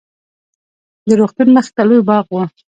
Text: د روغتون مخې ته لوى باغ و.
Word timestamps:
د 1.07 1.09
روغتون 1.19 1.47
مخې 1.55 1.71
ته 1.75 1.83
لوى 1.87 2.01
باغ 2.09 2.25
و. 2.31 2.35